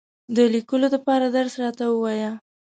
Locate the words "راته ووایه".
1.63-2.31